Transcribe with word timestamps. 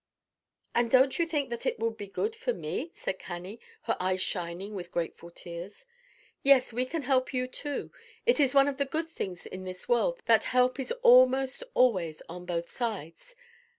"And 0.73 0.89
don't 0.89 1.19
you 1.19 1.27
think 1.27 1.51
that 1.51 1.67
it 1.67 1.77
will 1.77 1.91
be 1.91 2.07
good 2.07 2.35
for 2.35 2.55
me?" 2.55 2.89
said 2.95 3.19
Cannie, 3.19 3.59
her 3.83 3.95
eyes 3.99 4.19
shining 4.19 4.73
with 4.73 4.89
grateful 4.91 5.29
tears. 5.29 5.85
"Yes; 6.41 6.73
we 6.73 6.87
can 6.87 7.03
help 7.03 7.35
you 7.35 7.45
too. 7.45 7.91
It 8.25 8.39
is 8.39 8.55
one 8.55 8.67
of 8.67 8.77
the 8.77 8.85
good 8.85 9.09
things 9.09 9.45
in 9.45 9.63
this 9.63 9.87
world 9.87 10.19
that 10.25 10.45
help 10.45 10.79
is 10.79 10.91
almost 11.03 11.63
always 11.75 12.23
on 12.27 12.47
both 12.47 12.67
sides. 12.67 13.35